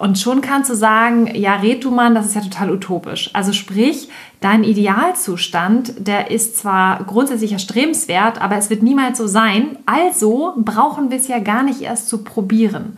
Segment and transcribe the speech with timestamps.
[0.00, 3.28] Und schon kannst du sagen, ja, red du Mann, das ist ja total utopisch.
[3.34, 4.08] Also sprich,
[4.40, 9.76] dein Idealzustand, der ist zwar grundsätzlich erstrebenswert, aber es wird niemals so sein.
[9.84, 12.96] Also brauchen wir es ja gar nicht erst zu probieren.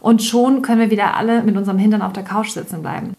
[0.00, 3.14] Und schon können wir wieder alle mit unserem Hintern auf der Couch sitzen bleiben.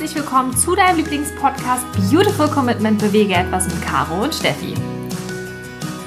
[0.00, 4.74] Herzlich willkommen zu deinem Lieblingspodcast Beautiful Commitment Bewege etwas mit Caro und Steffi.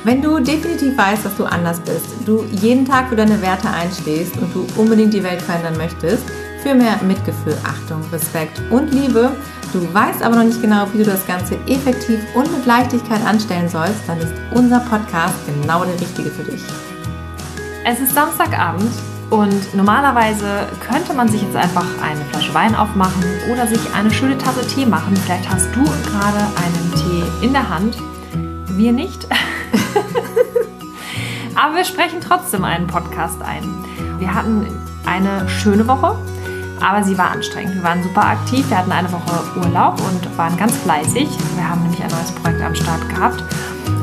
[0.04, 4.36] Wenn du definitiv weißt, dass du anders bist, du jeden Tag für deine Werte einstehst
[4.38, 6.24] und du unbedingt die Welt verändern möchtest,
[6.64, 9.36] für mehr Mitgefühl, Achtung, Respekt und Liebe,
[9.74, 13.70] du weißt aber noch nicht genau, wie du das Ganze effektiv und mit Leichtigkeit anstellen
[13.70, 16.64] sollst, dann ist unser Podcast genau der richtige für dich.
[17.86, 18.92] Es ist Samstagabend
[19.34, 24.38] und normalerweise könnte man sich jetzt einfach eine Flasche Wein aufmachen oder sich eine schöne
[24.38, 25.16] Tasse Tee machen.
[25.18, 27.98] Vielleicht hast du gerade einen Tee in der Hand.
[28.78, 29.28] Wir nicht.
[31.56, 33.64] Aber wir sprechen trotzdem einen Podcast ein.
[34.20, 34.68] Wir hatten
[35.08, 36.16] eine schöne Woche,
[36.80, 37.76] aber sie war anstrengend.
[37.76, 38.70] Wir waren super aktiv.
[38.70, 41.28] Wir hatten eine Woche Urlaub und waren ganz fleißig.
[41.56, 43.44] Wir haben nämlich ein neues Projekt am Start gehabt.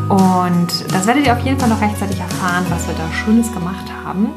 [0.08, 3.86] Und das werdet ihr auf jeden Fall noch rechtzeitig erfahren, was wir da Schönes gemacht
[4.04, 4.30] haben.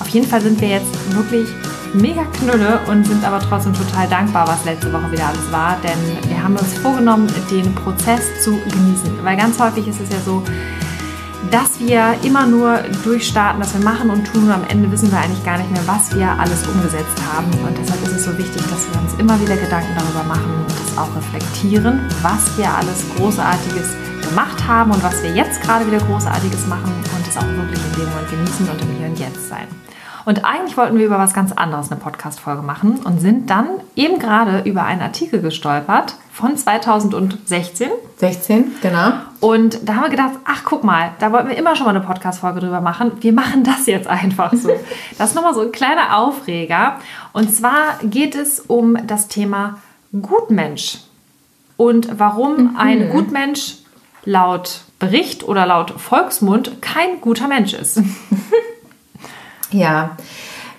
[0.00, 1.48] Auf jeden Fall sind wir jetzt wirklich
[1.94, 6.28] mega knülle und sind aber trotzdem total dankbar, was letzte Woche wieder alles war, denn
[6.28, 9.22] wir haben uns vorgenommen, den Prozess zu genießen.
[9.22, 10.42] Weil ganz häufig ist es ja so,
[11.50, 15.18] dass wir immer nur durchstarten, dass wir machen und tun und am Ende wissen wir
[15.18, 17.50] eigentlich gar nicht mehr, was wir alles umgesetzt haben.
[17.66, 20.70] Und deshalb ist es so wichtig, dass wir uns immer wieder Gedanken darüber machen und
[20.70, 23.88] das auch reflektieren, was wir alles Großartiges
[24.28, 28.00] gemacht haben und was wir jetzt gerade wieder Großartiges machen und es auch wirklich in
[28.00, 29.79] dem Moment genießen und im Hier und Jetzt sein.
[30.24, 34.18] Und eigentlich wollten wir über was ganz anderes eine Podcast-Folge machen und sind dann eben
[34.18, 37.90] gerade über einen Artikel gestolpert von 2016.
[38.16, 39.12] 16, genau.
[39.40, 42.04] Und da haben wir gedacht, ach guck mal, da wollten wir immer schon mal eine
[42.04, 43.12] Podcast-Folge drüber machen.
[43.20, 44.70] Wir machen das jetzt einfach so.
[45.18, 46.98] Das ist nochmal so ein kleiner Aufreger.
[47.32, 49.78] Und zwar geht es um das Thema
[50.12, 50.98] Gutmensch.
[51.76, 52.76] Und warum mhm.
[52.76, 53.76] ein Gutmensch
[54.24, 58.02] laut Bericht oder laut Volksmund kein guter Mensch ist.
[59.72, 60.16] Ja,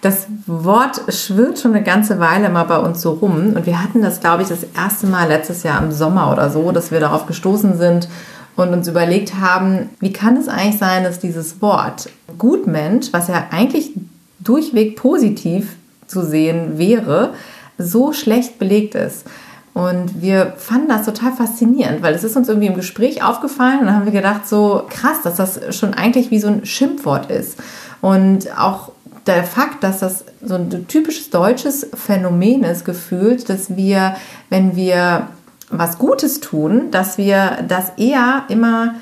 [0.02, 3.54] das Wort schwirrt schon eine ganze Weile mal bei uns so rum.
[3.56, 6.72] Und wir hatten das, glaube ich, das erste Mal letztes Jahr im Sommer oder so,
[6.72, 8.10] dass wir darauf gestoßen sind
[8.56, 13.48] und uns überlegt haben, wie kann es eigentlich sein, dass dieses Wort Gutmensch, was ja
[13.52, 13.92] eigentlich
[14.40, 15.76] durchweg positiv
[16.08, 17.34] zu sehen wäre,
[17.78, 19.26] so schlecht belegt ist.
[19.74, 23.86] Und wir fanden das total faszinierend, weil es ist uns irgendwie im Gespräch aufgefallen und
[23.86, 27.58] dann haben wir gedacht, so krass, dass das schon eigentlich wie so ein Schimpfwort ist.
[28.02, 28.92] Und auch
[29.28, 34.16] der Fakt, dass das so ein typisches deutsches Phänomen ist, gefühlt, dass wir,
[34.50, 35.28] wenn wir
[35.70, 38.96] was Gutes tun, dass wir das eher immer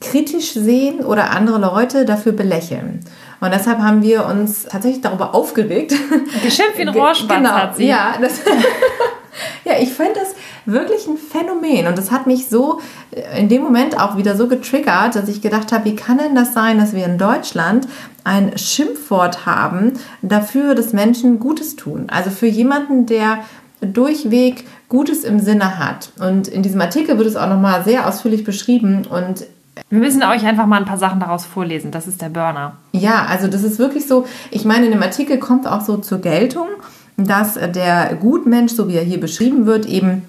[0.00, 3.00] kritisch sehen oder andere Leute dafür belächeln.
[3.40, 5.94] Und deshalb haben wir uns tatsächlich darüber aufgeregt.
[6.42, 7.86] Geschimpft wie ein Rohrspatz genau, hat sie.
[7.86, 8.40] Ja, das
[9.66, 10.34] ja, ich finde das
[10.64, 14.46] wirklich ein Phänomen und das hat mich so äh, in dem Moment auch wieder so
[14.46, 17.88] getriggert, dass ich gedacht habe, wie kann denn das sein, dass wir in Deutschland
[18.24, 22.06] ein Schimpfwort haben dafür, dass Menschen Gutes tun?
[22.08, 23.40] Also für jemanden, der
[23.80, 26.10] durchweg Gutes im Sinne hat.
[26.20, 29.44] Und in diesem Artikel wird es auch nochmal sehr ausführlich beschrieben und
[29.90, 31.90] wir müssen euch einfach mal ein paar Sachen daraus vorlesen.
[31.90, 32.78] Das ist der Burner.
[32.92, 34.24] Ja, also das ist wirklich so.
[34.50, 36.68] Ich meine, in dem Artikel kommt auch so zur Geltung,
[37.16, 40.22] dass der Gutmensch, so wie er hier beschrieben wird, eben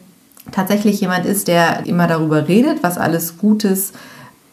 [0.52, 3.94] tatsächlich jemand ist, der immer darüber redet, was alles Gutes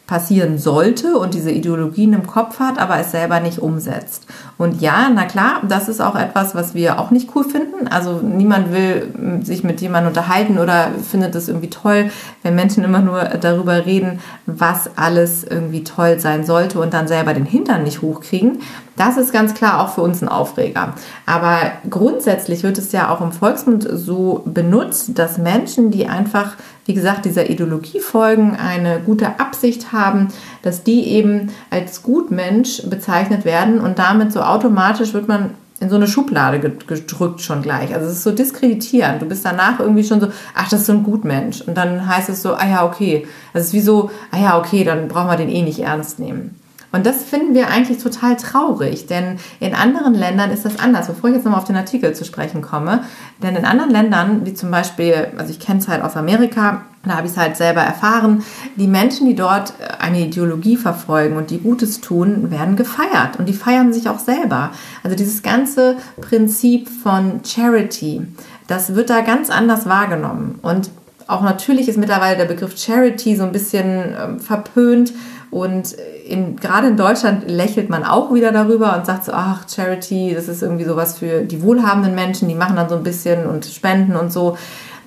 [0.06, 4.26] passieren sollte und diese Ideologien im Kopf hat, aber es selber nicht umsetzt.
[4.58, 7.88] Und ja, na klar, das ist auch etwas, was wir auch nicht cool finden.
[7.88, 12.10] Also niemand will sich mit jemandem unterhalten oder findet es irgendwie toll,
[12.42, 17.32] wenn Menschen immer nur darüber reden, was alles irgendwie toll sein sollte und dann selber
[17.32, 18.60] den Hintern nicht hochkriegen.
[18.96, 20.94] Das ist ganz klar auch für uns ein Aufreger.
[21.26, 26.52] Aber grundsätzlich wird es ja auch im Volksmund so benutzt, dass Menschen, die einfach,
[26.86, 30.28] wie gesagt, dieser Ideologie folgen, eine gute Absicht haben,
[30.62, 35.50] dass die eben als Gutmensch bezeichnet werden und damit so automatisch wird man
[35.80, 37.94] in so eine Schublade gedrückt schon gleich.
[37.94, 39.20] Also es ist so diskreditierend.
[39.20, 41.62] Du bist danach irgendwie schon so, ach, das ist so ein Gutmensch.
[41.62, 43.26] Und dann heißt es so, ah ja, okay.
[43.52, 46.58] Das ist wie so, ah ja, okay, dann brauchen wir den eh nicht ernst nehmen.
[46.94, 51.08] Und das finden wir eigentlich total traurig, denn in anderen Ländern ist das anders.
[51.08, 53.02] Bevor ich jetzt nochmal auf den Artikel zu sprechen komme,
[53.42, 57.16] denn in anderen Ländern, wie zum Beispiel, also ich kenne es halt aus Amerika, da
[57.16, 58.44] habe ich es halt selber erfahren,
[58.76, 63.54] die Menschen, die dort eine Ideologie verfolgen und die Gutes tun, werden gefeiert und die
[63.54, 64.70] feiern sich auch selber.
[65.02, 68.22] Also dieses ganze Prinzip von Charity,
[68.68, 70.60] das wird da ganz anders wahrgenommen.
[70.62, 70.90] Und
[71.26, 75.12] auch natürlich ist mittlerweile der Begriff Charity so ein bisschen äh, verpönt
[75.54, 75.92] und
[76.26, 80.48] in, gerade in Deutschland lächelt man auch wieder darüber und sagt so, ach, Charity, das
[80.48, 84.16] ist irgendwie sowas für die wohlhabenden Menschen, die machen dann so ein bisschen und spenden
[84.16, 84.58] und so.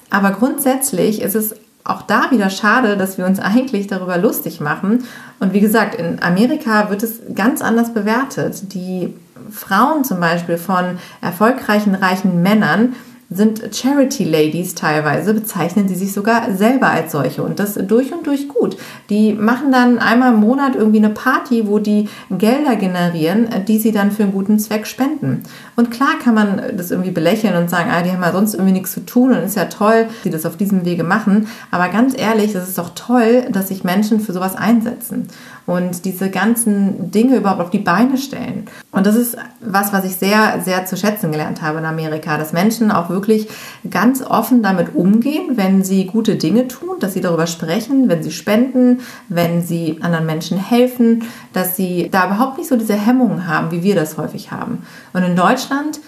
[0.10, 1.54] Aber grundsätzlich ist es
[1.84, 5.04] auch da wieder schade, dass wir uns eigentlich darüber lustig machen.
[5.42, 8.74] Und wie gesagt, in Amerika wird es ganz anders bewertet.
[8.74, 9.14] Die
[9.52, 12.96] Frauen zum Beispiel von erfolgreichen, reichen Männern
[13.30, 18.26] sind Charity Ladies teilweise, bezeichnen sie sich sogar selber als solche und das durch und
[18.26, 18.78] durch gut.
[19.10, 23.92] Die machen dann einmal im Monat irgendwie eine Party, wo die Gelder generieren, die sie
[23.92, 25.44] dann für einen guten Zweck spenden.
[25.76, 28.74] Und klar kann man das irgendwie belächeln und sagen, ah, die haben ja sonst irgendwie
[28.74, 31.48] nichts zu tun und ist ja toll, dass sie das auf diesem Wege machen.
[31.70, 35.28] Aber ganz ehrlich, es ist doch toll, dass sich Menschen für sowas einsetzen
[35.68, 38.68] und diese ganzen Dinge überhaupt auf die Beine stellen.
[38.92, 42.54] Und das ist was, was ich sehr, sehr zu schätzen gelernt habe in Amerika, dass
[42.54, 43.50] Menschen auch wirklich
[43.92, 48.32] ganz offen damit umgehen, wenn sie gute Dinge tun, dass sie darüber sprechen, wenn sie
[48.32, 53.72] spenden, wenn sie anderen Menschen helfen, dass sie da überhaupt nicht so diese Hemmungen haben,
[53.72, 54.84] wie wir das häufig haben.
[55.12, 56.00] Und in Deutschland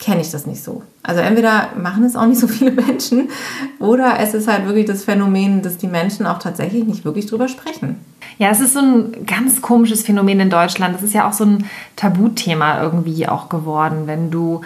[0.00, 0.82] kenne ich das nicht so.
[1.04, 3.28] Also entweder machen es auch nicht so viele Menschen
[3.78, 7.46] oder es ist halt wirklich das Phänomen, dass die Menschen auch tatsächlich nicht wirklich drüber
[7.46, 8.00] sprechen.
[8.38, 10.94] Ja, es ist so ein ganz komisches Phänomen in Deutschland.
[10.94, 11.66] Das ist ja auch so ein
[11.96, 14.62] Tabuthema irgendwie auch geworden, wenn du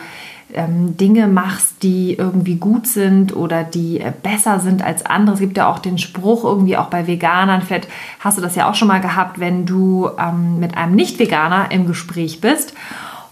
[0.55, 5.35] ähm, Dinge machst, die irgendwie gut sind oder die äh, besser sind als andere.
[5.35, 7.89] Es gibt ja auch den Spruch irgendwie auch bei Veganern, vielleicht
[8.21, 11.87] hast du das ja auch schon mal gehabt, wenn du ähm, mit einem Nicht-Veganer im
[11.87, 12.73] Gespräch bist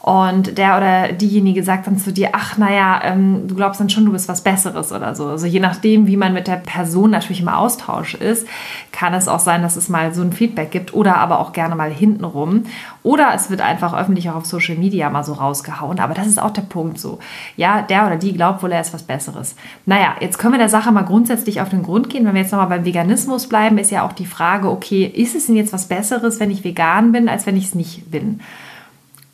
[0.07, 4.05] und der oder diejenige sagt dann zu dir, ach naja, ähm, du glaubst dann schon,
[4.05, 5.27] du bist was Besseres oder so.
[5.27, 8.47] Also je nachdem, wie man mit der Person natürlich im Austausch ist,
[8.93, 11.75] kann es auch sein, dass es mal so ein Feedback gibt oder aber auch gerne
[11.75, 12.67] mal hintenrum.
[13.03, 15.99] Oder es wird einfach öffentlich auch auf Social Media mal so rausgehauen.
[15.99, 17.19] Aber das ist auch der Punkt so.
[17.57, 19.57] Ja, der oder die glaubt wohl, er ist was Besseres.
[19.87, 22.25] Naja, jetzt können wir der Sache mal grundsätzlich auf den Grund gehen.
[22.25, 25.47] Wenn wir jetzt nochmal beim Veganismus bleiben, ist ja auch die Frage, okay, ist es
[25.47, 28.39] denn jetzt was Besseres, wenn ich vegan bin, als wenn ich es nicht bin?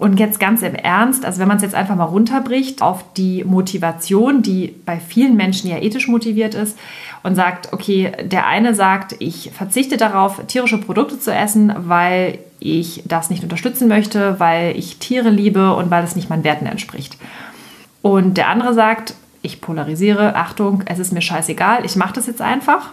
[0.03, 3.45] Und jetzt ganz im Ernst, also wenn man es jetzt einfach mal runterbricht auf die
[3.45, 6.77] Motivation, die bei vielen Menschen ja ethisch motiviert ist
[7.23, 13.05] und sagt, okay, der eine sagt, ich verzichte darauf, tierische Produkte zu essen, weil ich
[13.07, 17.17] das nicht unterstützen möchte, weil ich Tiere liebe und weil es nicht meinen Werten entspricht.
[18.03, 22.43] Und der andere sagt, ich polarisiere, Achtung, es ist mir scheißegal, ich mache das jetzt
[22.43, 22.91] einfach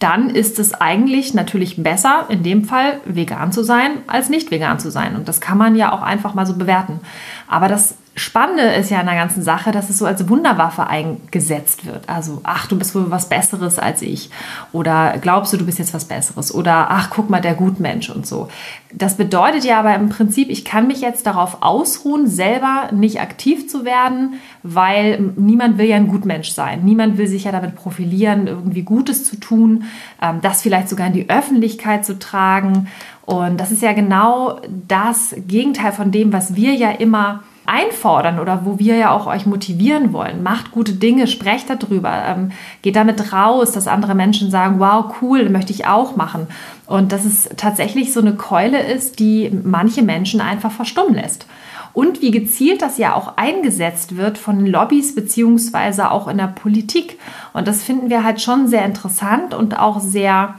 [0.00, 4.80] dann ist es eigentlich natürlich besser, in dem Fall vegan zu sein, als nicht vegan
[4.80, 5.14] zu sein.
[5.14, 7.00] Und das kann man ja auch einfach mal so bewerten.
[7.46, 11.86] Aber das Spannende ist ja in der ganzen Sache, dass es so als Wunderwaffe eingesetzt
[11.86, 12.06] wird.
[12.06, 14.28] Also, ach, du bist wohl was Besseres als ich.
[14.72, 16.54] Oder glaubst du, du bist jetzt was Besseres.
[16.54, 18.48] Oder ach, guck mal, der Gutmensch und so.
[18.92, 23.70] Das bedeutet ja aber im Prinzip, ich kann mich jetzt darauf ausruhen, selber nicht aktiv
[23.70, 26.84] zu werden, weil niemand will ja ein Gutmensch sein.
[26.84, 29.84] Niemand will sich ja damit profilieren, irgendwie Gutes zu tun,
[30.20, 32.88] ähm, das vielleicht sogar in die Öffentlichkeit zu tragen.
[33.24, 38.64] Und das ist ja genau das Gegenteil von dem, was wir ja immer einfordern oder
[38.64, 40.42] wo wir ja auch euch motivieren wollen.
[40.42, 42.52] Macht gute Dinge, sprecht darüber, ähm,
[42.82, 46.48] geht damit raus, dass andere Menschen sagen, wow, cool, möchte ich auch machen.
[46.86, 51.46] Und dass es tatsächlich so eine Keule ist, die manche Menschen einfach verstummen lässt.
[51.92, 57.18] Und wie gezielt das ja auch eingesetzt wird von Lobbys beziehungsweise auch in der Politik.
[57.52, 60.54] Und das finden wir halt schon sehr interessant und auch sehr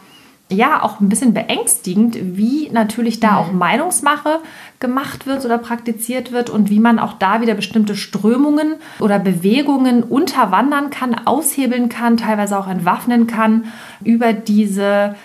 [0.52, 3.60] ja auch ein bisschen beängstigend, wie natürlich da auch mhm.
[3.60, 4.40] Meinungsmache
[4.80, 10.04] gemacht wird oder praktiziert wird und wie man auch da wieder bestimmte Strömungen oder Bewegungen
[10.04, 13.66] unterwandern kann, aushebeln kann, teilweise auch entwaffnen kann
[14.04, 15.16] über diese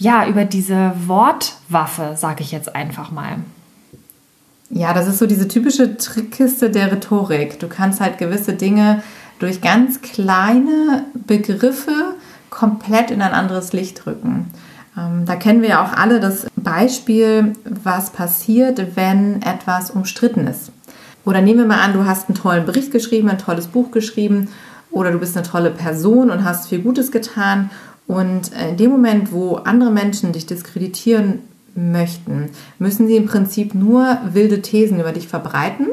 [0.00, 3.38] ja, über diese Wortwaffe, sage ich jetzt einfach mal.
[4.70, 7.58] Ja, das ist so diese typische Trickkiste der Rhetorik.
[7.58, 9.02] Du kannst halt gewisse Dinge
[9.38, 12.14] durch ganz kleine Begriffe
[12.58, 14.50] komplett in ein anderes Licht rücken.
[14.96, 20.72] Ähm, da kennen wir ja auch alle das Beispiel, was passiert, wenn etwas umstritten ist.
[21.24, 24.48] Oder nehmen wir mal an, du hast einen tollen Bericht geschrieben, ein tolles Buch geschrieben
[24.90, 27.70] oder du bist eine tolle Person und hast viel Gutes getan.
[28.08, 31.40] Und in dem Moment, wo andere Menschen dich diskreditieren
[31.76, 32.50] möchten,
[32.80, 35.86] müssen sie im Prinzip nur wilde Thesen über dich verbreiten.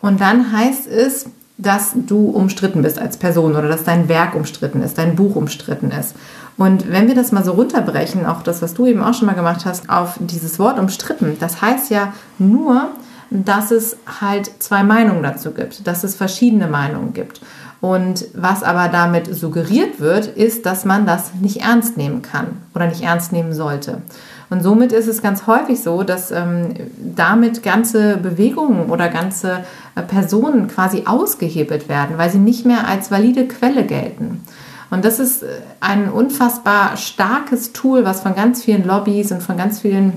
[0.00, 1.26] Und dann heißt es,
[1.58, 5.90] dass du umstritten bist als Person oder dass dein Werk umstritten ist, dein Buch umstritten
[5.90, 6.14] ist.
[6.56, 9.34] Und wenn wir das mal so runterbrechen, auch das, was du eben auch schon mal
[9.34, 12.88] gemacht hast, auf dieses Wort umstritten, das heißt ja nur,
[13.30, 17.40] dass es halt zwei Meinungen dazu gibt, dass es verschiedene Meinungen gibt.
[17.80, 22.86] Und was aber damit suggeriert wird, ist, dass man das nicht ernst nehmen kann oder
[22.86, 24.02] nicht ernst nehmen sollte.
[24.50, 29.64] Und somit ist es ganz häufig so, dass ähm, damit ganze Bewegungen oder ganze
[29.94, 34.42] äh, Personen quasi ausgehebelt werden, weil sie nicht mehr als valide Quelle gelten.
[34.90, 35.48] Und das ist äh,
[35.80, 40.14] ein unfassbar starkes Tool, was von ganz vielen Lobbys und von ganz vielen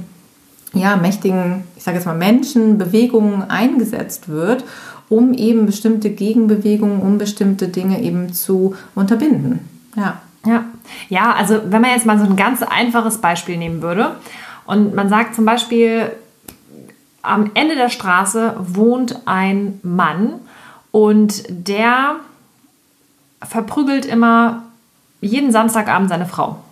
[0.74, 4.64] ja, mächtigen, ich sage jetzt mal Menschen, Bewegungen eingesetzt wird,
[5.10, 9.60] um eben bestimmte Gegenbewegungen, um bestimmte Dinge eben zu unterbinden.
[9.98, 10.22] Ja.
[10.46, 10.64] Ja.
[11.10, 14.16] ja, also wenn man jetzt mal so ein ganz einfaches Beispiel nehmen würde
[14.66, 16.12] und man sagt zum Beispiel,
[17.22, 20.40] am Ende der Straße wohnt ein Mann
[20.92, 22.16] und der
[23.44, 24.64] verprügelt immer
[25.22, 26.64] jeden Samstagabend seine Frau.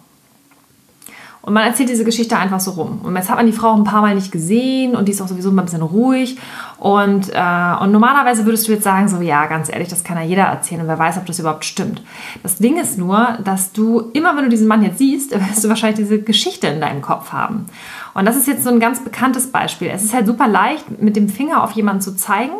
[1.41, 2.99] Und man erzählt diese Geschichte einfach so rum.
[3.03, 5.27] Und jetzt hat man die Frau ein paar Mal nicht gesehen und die ist auch
[5.27, 6.37] sowieso mal ein bisschen ruhig.
[6.77, 10.23] Und, äh, und normalerweise würdest du jetzt sagen, so ja, ganz ehrlich, das kann ja
[10.23, 12.01] jeder erzählen und wer weiß, ob das überhaupt stimmt.
[12.43, 15.69] Das Ding ist nur, dass du immer, wenn du diesen Mann jetzt siehst, wirst du
[15.69, 17.67] wahrscheinlich diese Geschichte in deinem Kopf haben.
[18.13, 19.89] Und das ist jetzt so ein ganz bekanntes Beispiel.
[19.93, 22.53] Es ist halt super leicht, mit dem Finger auf jemanden zu zeigen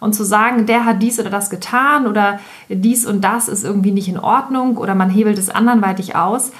[0.00, 3.92] und zu sagen, der hat dies oder das getan oder dies und das ist irgendwie
[3.92, 6.50] nicht in Ordnung oder man hebelt es anderweitig aus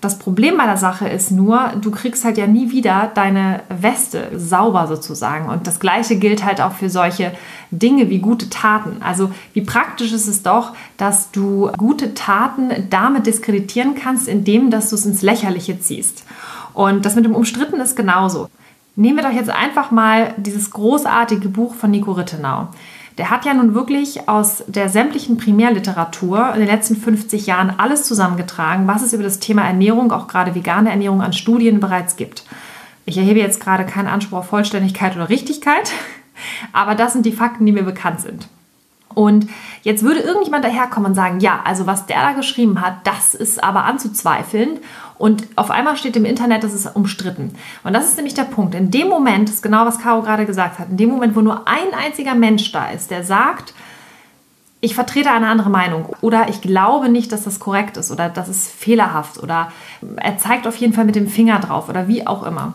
[0.00, 4.30] das Problem bei der Sache ist nur, du kriegst halt ja nie wieder deine Weste
[4.34, 5.48] sauber sozusagen.
[5.48, 7.32] Und das Gleiche gilt halt auch für solche
[7.70, 9.02] Dinge wie gute Taten.
[9.02, 14.90] Also wie praktisch ist es doch, dass du gute Taten damit diskreditieren kannst, indem dass
[14.90, 16.24] du es ins Lächerliche ziehst.
[16.74, 18.48] Und das mit dem Umstritten ist genauso.
[18.94, 22.68] Nehmen wir doch jetzt einfach mal dieses großartige Buch von Nico Rittenau
[23.18, 28.04] der hat ja nun wirklich aus der sämtlichen Primärliteratur in den letzten 50 Jahren alles
[28.04, 32.44] zusammengetragen, was es über das Thema Ernährung, auch gerade vegane Ernährung, an Studien bereits gibt.
[33.04, 35.90] Ich erhebe jetzt gerade keinen Anspruch auf Vollständigkeit oder Richtigkeit,
[36.72, 38.48] aber das sind die Fakten, die mir bekannt sind.
[39.14, 39.48] Und
[39.82, 43.62] jetzt würde irgendjemand daherkommen und sagen, ja, also was der da geschrieben hat, das ist
[43.62, 44.78] aber anzuzweifeln.
[45.18, 47.54] Und auf einmal steht im Internet, das ist umstritten.
[47.82, 48.74] Und das ist nämlich der Punkt.
[48.74, 51.40] In dem Moment, das ist genau was Caro gerade gesagt hat, in dem Moment, wo
[51.40, 53.74] nur ein einziger Mensch da ist, der sagt,
[54.80, 58.48] ich vertrete eine andere Meinung oder ich glaube nicht, dass das korrekt ist oder das
[58.48, 59.72] ist fehlerhaft oder
[60.16, 62.74] er zeigt auf jeden Fall mit dem Finger drauf oder wie auch immer.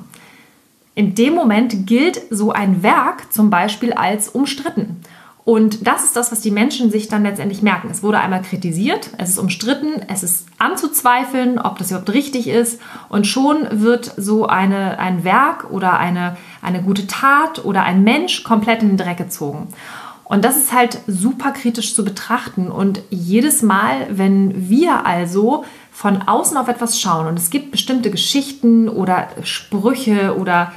[0.95, 5.01] In dem Moment gilt so ein Werk zum Beispiel als umstritten.
[5.45, 7.89] Und das ist das, was die Menschen sich dann letztendlich merken.
[7.91, 12.79] Es wurde einmal kritisiert, es ist umstritten, es ist anzuzweifeln, ob das überhaupt richtig ist.
[13.09, 18.43] Und schon wird so eine, ein Werk oder eine, eine gute Tat oder ein Mensch
[18.43, 19.67] komplett in den Dreck gezogen.
[20.23, 22.71] Und das ist halt super kritisch zu betrachten.
[22.71, 28.09] Und jedes Mal, wenn wir also von außen auf etwas schauen und es gibt bestimmte
[28.11, 30.71] Geschichten oder Sprüche oder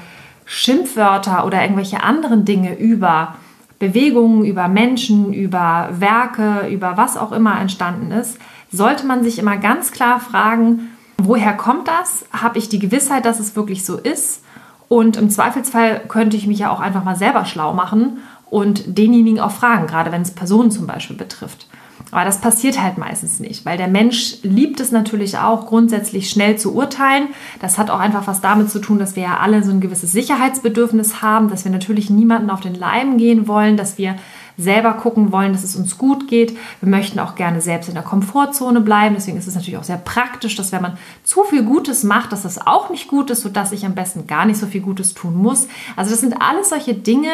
[0.44, 3.36] Schimpfwörter oder irgendwelche anderen Dinge über
[3.78, 8.38] Bewegungen, über Menschen, über Werke, über was auch immer entstanden ist,
[8.72, 12.24] sollte man sich immer ganz klar fragen, woher kommt das?
[12.32, 14.42] Habe ich die Gewissheit, dass es wirklich so ist?
[14.88, 18.18] Und im Zweifelsfall könnte ich mich ja auch einfach mal selber schlau machen
[18.50, 21.66] und denjenigen auch fragen, gerade wenn es Personen zum Beispiel betrifft.
[22.12, 26.56] Aber das passiert halt meistens nicht, weil der Mensch liebt es natürlich auch, grundsätzlich schnell
[26.56, 27.28] zu urteilen.
[27.60, 30.12] Das hat auch einfach was damit zu tun, dass wir ja alle so ein gewisses
[30.12, 34.16] Sicherheitsbedürfnis haben, dass wir natürlich niemanden auf den Leim gehen wollen, dass wir
[34.58, 36.56] selber gucken wollen, dass es uns gut geht.
[36.80, 39.14] Wir möchten auch gerne selbst in der Komfortzone bleiben.
[39.14, 42.42] Deswegen ist es natürlich auch sehr praktisch, dass wenn man zu viel Gutes macht, dass
[42.42, 45.36] das auch nicht gut ist, sodass ich am besten gar nicht so viel Gutes tun
[45.36, 45.68] muss.
[45.94, 47.28] Also das sind alles solche Dinge,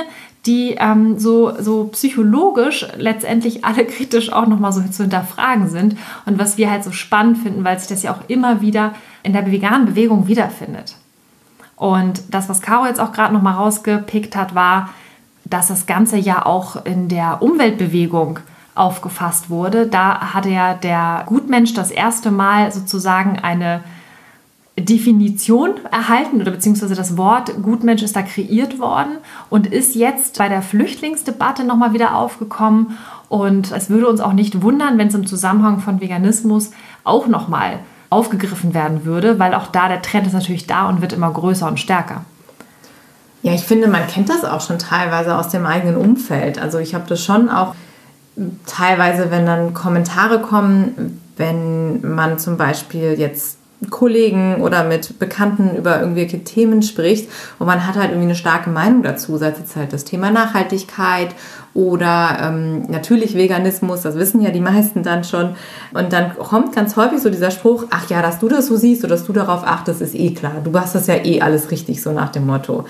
[0.46, 5.96] die ähm, so, so psychologisch letztendlich alle kritisch auch nochmal so zu hinterfragen sind.
[6.26, 9.32] Und was wir halt so spannend finden, weil sich das ja auch immer wieder in
[9.32, 10.96] der veganen Bewegung wiederfindet.
[11.76, 14.90] Und das, was Caro jetzt auch gerade nochmal rausgepickt hat, war,
[15.44, 18.40] dass das Ganze ja auch in der Umweltbewegung
[18.74, 19.86] aufgefasst wurde.
[19.86, 23.82] Da hatte ja der Gutmensch das erste Mal sozusagen eine
[24.78, 29.18] Definition erhalten oder beziehungsweise das Wort Gutmensch ist da kreiert worden
[29.50, 32.96] und ist jetzt bei der Flüchtlingsdebatte nochmal wieder aufgekommen.
[33.28, 36.70] Und es würde uns auch nicht wundern, wenn es im Zusammenhang von Veganismus
[37.04, 41.12] auch nochmal aufgegriffen werden würde, weil auch da der Trend ist natürlich da und wird
[41.12, 42.24] immer größer und stärker.
[43.42, 46.60] Ja, ich finde, man kennt das auch schon teilweise aus dem eigenen Umfeld.
[46.60, 47.74] Also ich habe das schon auch
[48.66, 53.58] teilweise, wenn dann Kommentare kommen, wenn man zum Beispiel jetzt
[53.90, 58.70] Kollegen oder mit Bekannten über irgendwelche Themen spricht und man hat halt irgendwie eine starke
[58.70, 61.34] Meinung dazu, sei es jetzt halt das Thema Nachhaltigkeit
[61.74, 65.56] oder ähm, natürlich Veganismus, das wissen ja die meisten dann schon.
[65.94, 69.04] Und dann kommt ganz häufig so dieser Spruch, ach ja, dass du das so siehst
[69.04, 70.56] oder dass du darauf achtest, ist eh klar.
[70.62, 72.84] Du machst das ja eh alles richtig, so nach dem Motto.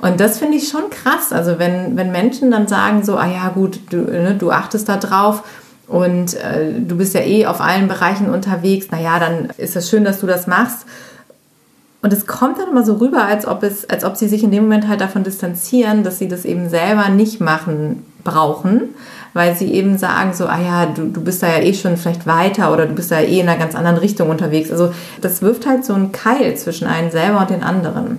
[0.00, 1.32] Und das finde ich schon krass.
[1.32, 4.96] Also wenn, wenn Menschen dann sagen so, ah ja gut, du, ne, du achtest da
[4.96, 5.42] drauf
[5.90, 10.04] und äh, du bist ja eh auf allen Bereichen unterwegs, naja, dann ist es schön,
[10.04, 10.86] dass du das machst.
[12.00, 14.52] Und es kommt dann immer so rüber, als ob, es, als ob sie sich in
[14.52, 18.94] dem Moment halt davon distanzieren, dass sie das eben selber nicht machen brauchen,
[19.34, 22.24] weil sie eben sagen so, ah ja, du, du bist da ja eh schon vielleicht
[22.24, 24.70] weiter oder du bist da ja eh in einer ganz anderen Richtung unterwegs.
[24.70, 28.18] Also das wirft halt so einen Keil zwischen einen selber und den anderen.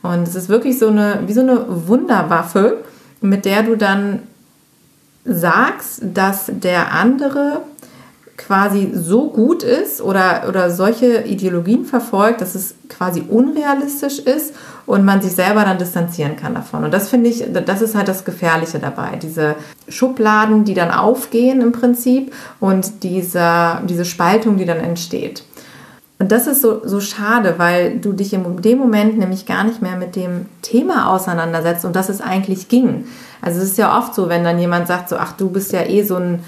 [0.00, 2.78] Und es ist wirklich so eine, wie so eine Wunderwaffe,
[3.20, 4.20] mit der du dann
[5.24, 7.62] sagst, dass der andere
[8.36, 14.54] quasi so gut ist oder, oder solche Ideologien verfolgt, dass es quasi unrealistisch ist
[14.86, 16.84] und man sich selber dann distanzieren kann davon.
[16.84, 19.16] Und das finde ich, das ist halt das Gefährliche dabei.
[19.22, 19.56] Diese
[19.88, 25.44] Schubladen, die dann aufgehen im Prinzip und dieser, diese Spaltung, die dann entsteht.
[26.20, 29.80] Und das ist so, so schade, weil du dich in dem Moment nämlich gar nicht
[29.80, 33.06] mehr mit dem Thema auseinandersetzt und das es eigentlich ging.
[33.40, 35.82] Also es ist ja oft so, wenn dann jemand sagt so, ach, du bist ja
[35.82, 36.40] eh so ein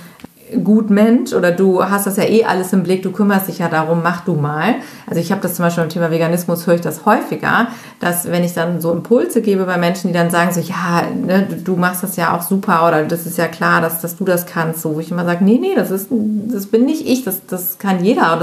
[0.63, 3.69] gut Mensch oder du hast das ja eh alles im Blick, du kümmerst dich ja
[3.69, 4.75] darum, mach du mal.
[5.07, 8.45] Also ich habe das zum Beispiel beim Thema Veganismus, höre ich das häufiger, dass wenn
[8.45, 12.03] ich dann so Impulse gebe bei Menschen, die dann sagen so, ja, ne, du machst
[12.03, 14.95] das ja auch super oder das ist ja klar, dass, dass du das kannst, so
[14.95, 18.05] wo ich immer sage, nee, nee, das, ist, das bin nicht ich, das, das kann
[18.05, 18.43] jeder und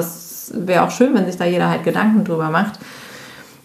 [0.54, 2.80] wäre auch schön, wenn sich da jeder halt Gedanken drüber macht,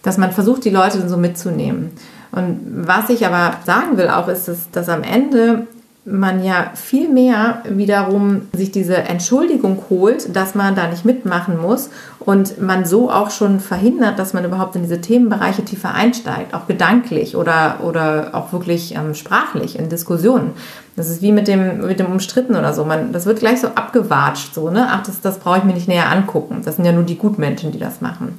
[0.03, 1.91] dass man versucht, die Leute so mitzunehmen.
[2.31, 5.67] Und was ich aber sagen will auch, ist, dass, dass am Ende
[6.05, 11.89] man ja viel mehr wiederum sich diese Entschuldigung holt, dass man da nicht mitmachen muss
[12.19, 16.67] und man so auch schon verhindert, dass man überhaupt in diese Themenbereiche tiefer einsteigt, auch
[16.67, 20.51] gedanklich oder, oder auch wirklich ähm, sprachlich in Diskussionen.
[20.95, 22.85] Das ist wie mit dem, mit dem Umstritten oder so.
[22.85, 24.87] Man, das wird gleich so abgewatscht, so, ne?
[24.89, 26.61] Ach, das, das brauche ich mir nicht näher angucken.
[26.63, 28.37] Das sind ja nur die Gutmenschen, die das machen.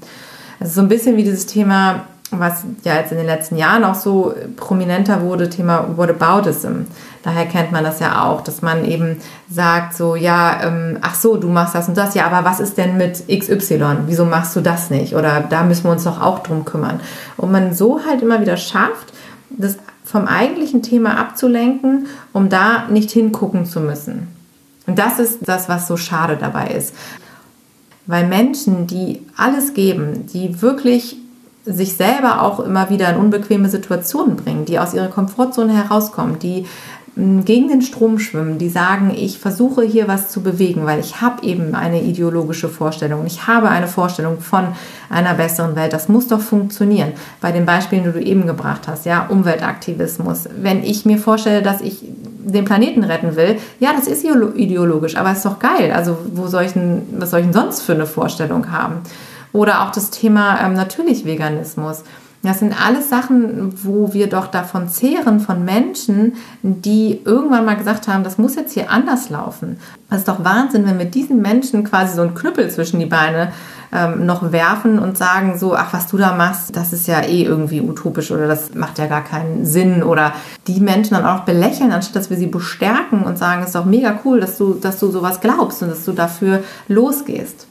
[0.60, 3.84] Das ist so ein bisschen wie dieses Thema was ja jetzt in den letzten Jahren
[3.84, 6.82] auch so prominenter wurde, Thema Whataboutism.
[7.22, 11.36] Daher kennt man das ja auch, dass man eben sagt so, ja, ähm, ach so,
[11.36, 13.98] du machst das und das, ja, aber was ist denn mit XY?
[14.06, 15.14] Wieso machst du das nicht?
[15.14, 17.00] Oder da müssen wir uns doch auch drum kümmern.
[17.36, 19.12] Und man so halt immer wieder schafft,
[19.50, 24.28] das vom eigentlichen Thema abzulenken, um da nicht hingucken zu müssen.
[24.86, 26.94] Und das ist das, was so schade dabei ist.
[28.06, 31.16] Weil Menschen, die alles geben, die wirklich
[31.66, 36.64] sich selber auch immer wieder in unbequeme Situationen bringen, die aus ihrer Komfortzone herauskommen, die
[37.16, 41.20] mm, gegen den Strom schwimmen, die sagen, ich versuche hier was zu bewegen, weil ich
[41.20, 44.68] habe eben eine ideologische Vorstellung, ich habe eine Vorstellung von
[45.10, 45.92] einer besseren Welt.
[45.92, 47.12] Das muss doch funktionieren.
[47.40, 50.48] Bei den Beispielen, die du eben gebracht hast, ja, Umweltaktivismus.
[50.56, 52.04] Wenn ich mir vorstelle, dass ich
[52.46, 55.92] den Planeten retten will, ja, das ist ideologisch, aber ist doch geil.
[55.92, 59.00] Also wo soll ich denn, was soll ich denn sonst für eine Vorstellung haben?
[59.52, 62.02] Oder auch das Thema ähm, natürlich Veganismus.
[62.46, 68.06] Das sind alles Sachen, wo wir doch davon zehren, von Menschen, die irgendwann mal gesagt
[68.06, 69.78] haben, das muss jetzt hier anders laufen.
[70.08, 73.52] Das ist doch Wahnsinn, wenn wir diesen Menschen quasi so einen Knüppel zwischen die Beine
[73.92, 77.42] ähm, noch werfen und sagen so, ach, was du da machst, das ist ja eh
[77.42, 80.04] irgendwie utopisch oder das macht ja gar keinen Sinn.
[80.04, 80.32] Oder
[80.68, 83.86] die Menschen dann auch belächeln, anstatt dass wir sie bestärken und sagen, es ist doch
[83.86, 87.66] mega cool, dass du, dass du sowas glaubst und dass du dafür losgehst.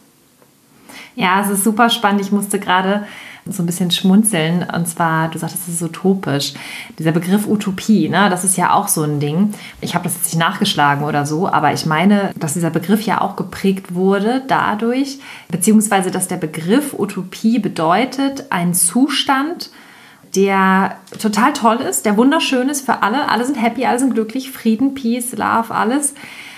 [1.15, 2.21] Ja, es ist super spannend.
[2.21, 3.05] Ich musste gerade
[3.47, 4.65] so ein bisschen schmunzeln.
[4.73, 6.53] Und zwar, du sagtest, es ist utopisch.
[6.97, 9.53] Dieser Begriff Utopie, ne, das ist ja auch so ein Ding.
[9.81, 13.21] Ich habe das jetzt nicht nachgeschlagen oder so, aber ich meine, dass dieser Begriff ja
[13.21, 19.69] auch geprägt wurde dadurch, beziehungsweise dass der Begriff Utopie bedeutet, ein Zustand,
[20.35, 23.29] der total toll ist, der wunderschön ist für alle.
[23.29, 26.13] Alle sind happy, alle sind glücklich, Frieden, Peace, Love, alles.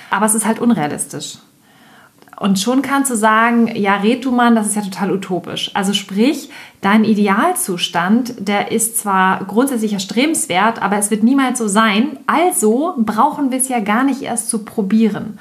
[0.10, 1.38] Aber es ist halt unrealistisch.
[2.40, 5.72] Und schon kannst du sagen, ja, red du Mann, das ist ja total utopisch.
[5.74, 12.20] Also sprich, dein Idealzustand, der ist zwar grundsätzlich erstrebenswert, aber es wird niemals so sein.
[12.28, 15.40] Also brauchen wir es ja gar nicht erst zu probieren.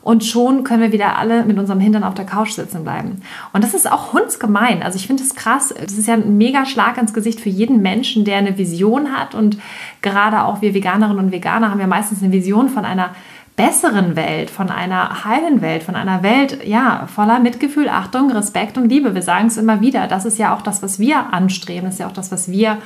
[0.00, 3.20] Und schon können wir wieder alle mit unserem Hintern auf der Couch sitzen bleiben.
[3.52, 4.82] Und das ist auch hundsgemein.
[4.82, 5.74] Also ich finde es krass.
[5.78, 9.34] Das ist ja ein mega Schlag ins Gesicht für jeden Menschen, der eine Vision hat.
[9.34, 9.58] Und
[10.00, 13.10] gerade auch wir Veganerinnen und Veganer haben ja meistens eine Vision von einer
[13.58, 18.88] besseren Welt, von einer heilen Welt, von einer Welt, ja, voller Mitgefühl, Achtung, Respekt und
[18.88, 19.16] Liebe.
[19.16, 20.06] Wir sagen es immer wieder.
[20.06, 21.86] Das ist ja auch das, was wir anstreben.
[21.86, 22.78] Das ist ja auch das, was wir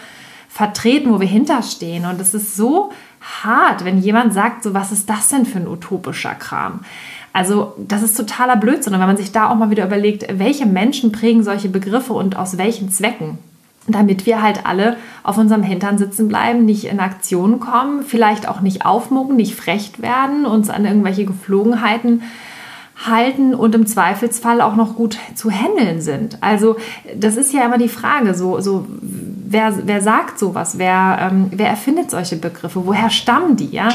[0.49, 2.07] vertreten, wo wir hinterstehen.
[2.07, 5.69] Und es ist so hart, wenn jemand sagt, so, was ist das denn für ein
[5.69, 6.81] utopischer Kram?
[7.35, 8.95] Also, das ist totaler Blödsinn.
[8.95, 12.37] Und wenn man sich da auch mal wieder überlegt, welche Menschen prägen solche Begriffe und
[12.37, 13.37] aus welchen Zwecken?
[13.89, 18.61] Damit wir halt alle auf unserem Hintern sitzen bleiben, nicht in Aktion kommen, vielleicht auch
[18.61, 22.23] nicht aufmucken, nicht frech werden, uns an irgendwelche Geflogenheiten
[23.05, 26.39] halten und im Zweifelsfall auch noch gut zu handeln sind.
[26.41, 26.77] Also
[27.17, 28.87] das ist ja immer die Frage, so, so
[29.53, 33.89] wer, wer sagt sowas, wer, ähm, wer erfindet solche Begriffe, woher stammen die, ja?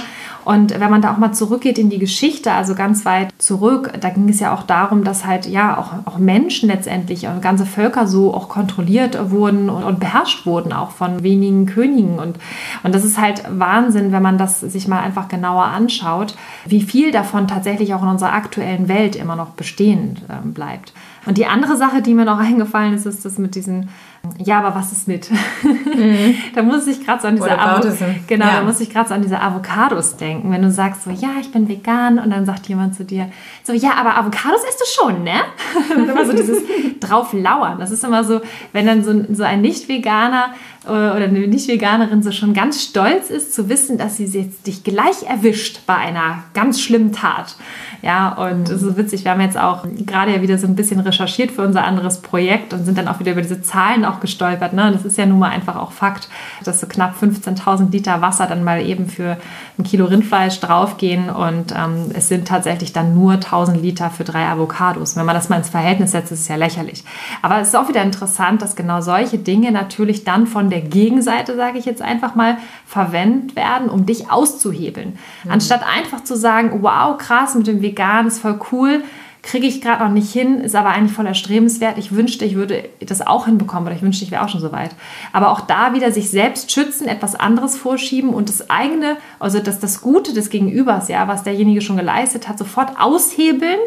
[0.46, 4.10] Und wenn man da auch mal zurückgeht in die Geschichte, also ganz weit zurück, da
[4.10, 8.08] ging es ja auch darum, dass halt ja auch, auch Menschen letztendlich, und ganze Völker
[8.08, 12.18] so auch kontrolliert wurden und, und beherrscht wurden, auch von wenigen Königen.
[12.18, 12.38] Und,
[12.84, 17.12] und das ist halt Wahnsinn, wenn man das sich mal einfach genauer anschaut, wie viel
[17.12, 20.94] davon tatsächlich auch in unserer aktuellen Welt immer noch bestehen äh, bleibt.
[21.26, 23.90] Und die andere Sache, die mir noch eingefallen ist, ist das mit diesen
[24.38, 25.30] ja, aber was ist mit?
[25.64, 26.36] Mhm.
[26.56, 27.88] da muss ich gerade so an diese Avo
[28.28, 28.58] genau, ja.
[28.58, 31.52] da muss ich gerade so an diese Avocados denken, wenn du sagst so, ja, ich
[31.52, 33.30] bin vegan und dann sagt jemand zu dir
[33.64, 35.42] so, ja, aber Avocados isst du schon, ne?
[35.96, 36.64] und immer so dieses
[37.00, 37.80] drauf lauern.
[37.80, 38.42] Das ist immer so,
[38.74, 40.54] wenn dann so, so ein Nicht-Veganer
[40.88, 45.24] oder eine Nicht-Veganerin so schon ganz stolz ist zu wissen, dass sie jetzt dich gleich
[45.28, 47.56] erwischt bei einer ganz schlimmen Tat.
[48.02, 51.00] Ja, und es ist witzig, wir haben jetzt auch gerade ja wieder so ein bisschen
[51.00, 54.74] recherchiert für unser anderes Projekt und sind dann auch wieder über diese Zahlen auch gestolpert.
[54.74, 54.92] Ne?
[54.92, 56.30] Das ist ja nun mal einfach auch Fakt,
[56.64, 59.38] dass so knapp 15.000 Liter Wasser dann mal eben für
[59.78, 64.46] ein Kilo Rindfleisch draufgehen und ähm, es sind tatsächlich dann nur 1000 Liter für drei
[64.48, 65.16] Avocados.
[65.16, 67.04] Wenn man das mal ins Verhältnis setzt, ist es ja lächerlich.
[67.42, 71.56] Aber es ist auch wieder interessant, dass genau solche Dinge natürlich dann von der Gegenseite,
[71.56, 75.18] sage ich jetzt einfach mal, verwendet werden, um dich auszuhebeln.
[75.44, 75.52] Mhm.
[75.52, 79.04] Anstatt einfach zu sagen, wow, krass, mit dem vegan ist voll cool,
[79.48, 81.98] kriege ich gerade noch nicht hin, ist aber eigentlich voll erstrebenswert.
[81.98, 84.74] Ich wünschte, ich würde das auch hinbekommen oder ich wünschte, ich wäre auch schon so
[84.74, 84.92] weit.
[85.32, 89.80] Aber auch da wieder sich selbst schützen, etwas anderes vorschieben und das eigene, also das,
[89.80, 93.80] das Gute des Gegenübers, ja, was derjenige schon geleistet hat, sofort aushebeln,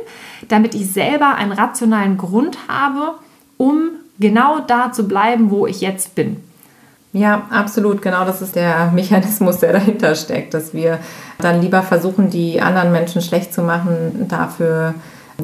[0.49, 3.17] damit ich selber einen rationalen Grund habe,
[3.59, 6.39] um genau da zu bleiben, wo ich jetzt bin.
[7.13, 8.03] Ja, absolut.
[8.03, 10.99] Genau das ist der Mechanismus, der dahinter steckt, dass wir
[11.39, 14.95] dann lieber versuchen, die anderen Menschen schlecht zu machen, dafür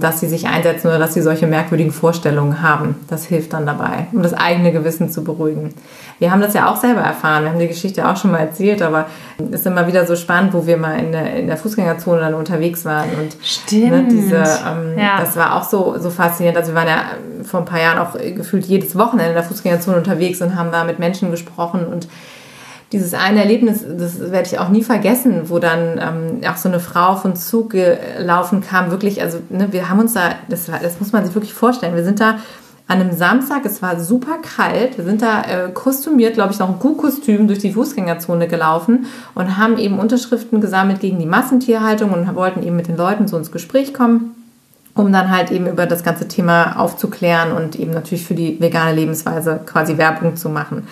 [0.00, 2.96] dass sie sich einsetzen oder dass sie solche merkwürdigen Vorstellungen haben.
[3.08, 5.74] Das hilft dann dabei, um das eigene Gewissen zu beruhigen.
[6.18, 7.44] Wir haben das ja auch selber erfahren.
[7.44, 9.06] Wir haben die Geschichte auch schon mal erzählt, aber
[9.38, 12.34] es ist immer wieder so spannend, wo wir mal in der, in der Fußgängerzone dann
[12.34, 13.10] unterwegs waren.
[13.10, 13.90] Und Stimmt.
[13.90, 15.20] Ne, diese, ähm, ja.
[15.20, 16.58] das war auch so, so faszinierend.
[16.58, 17.02] Also wir waren ja
[17.42, 20.84] vor ein paar Jahren auch gefühlt jedes Wochenende in der Fußgängerzone unterwegs und haben da
[20.84, 22.08] mit Menschen gesprochen und
[22.92, 26.78] dieses eine Erlebnis, das werde ich auch nie vergessen, wo dann ähm, auch so eine
[26.78, 31.12] Frau auf uns zugelaufen kam, wirklich, also ne, wir haben uns da, das, das muss
[31.12, 32.38] man sich wirklich vorstellen, wir sind da
[32.88, 36.68] an einem Samstag, es war super kalt, wir sind da äh, kostümiert, glaube ich, noch
[36.68, 42.32] ein Kuhkostüm durch die Fußgängerzone gelaufen und haben eben Unterschriften gesammelt gegen die Massentierhaltung und
[42.36, 44.36] wollten eben mit den Leuten so ins Gespräch kommen
[44.96, 48.94] um dann halt eben über das ganze Thema aufzuklären und eben natürlich für die vegane
[48.94, 50.88] Lebensweise quasi Werbung zu machen.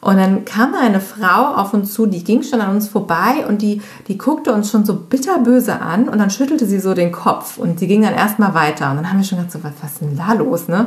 [0.00, 3.62] Und dann kam eine Frau auf uns zu, die ging schon an uns vorbei und
[3.62, 7.58] die, die guckte uns schon so bitterböse an und dann schüttelte sie so den Kopf
[7.58, 8.90] und sie ging dann erstmal weiter.
[8.90, 10.86] Und dann haben wir schon gedacht, so, was, was ist denn da los, ne?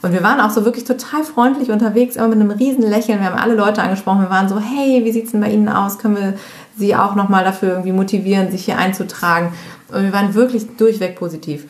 [0.00, 3.20] Und wir waren auch so wirklich total freundlich unterwegs, immer mit einem riesen Lächeln.
[3.20, 4.20] Wir haben alle Leute angesprochen.
[4.20, 5.98] Wir waren so, hey, wie sieht's denn bei Ihnen aus?
[5.98, 6.34] Können wir
[6.76, 9.52] Sie auch nochmal dafür irgendwie motivieren, sich hier einzutragen?
[9.92, 11.66] Und wir waren wirklich durchweg positiv.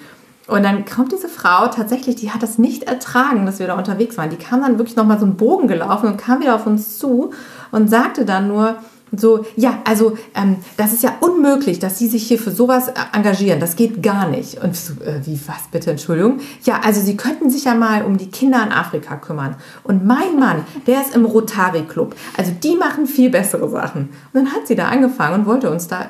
[0.48, 4.16] Und dann kommt diese Frau tatsächlich, die hat das nicht ertragen, dass wir da unterwegs
[4.16, 4.30] waren.
[4.30, 7.32] Die kam dann wirklich nochmal so einen Bogen gelaufen und kam wieder auf uns zu
[7.70, 8.76] und sagte dann nur,
[9.12, 12.92] so, ja, also ähm, das ist ja unmöglich, dass Sie sich hier für sowas äh,
[13.12, 13.61] engagieren.
[13.61, 14.62] Das geht gar nicht.
[14.62, 16.40] Und so, äh, wie, was bitte, Entschuldigung?
[16.64, 19.57] Ja, also Sie könnten sich ja mal um die Kinder in Afrika kümmern.
[19.85, 22.14] Und mein Mann, der ist im Rotary Club.
[22.37, 24.11] Also die machen viel bessere Sachen.
[24.33, 26.09] Und dann hat sie da angefangen und wollte uns da